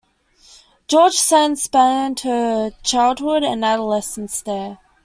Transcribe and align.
George 0.87 1.13
Sand 1.13 1.59
spent 1.59 2.21
her 2.21 2.71
childhood 2.81 3.43
and 3.43 3.63
adolescence 3.63 4.41
there. 4.41 4.79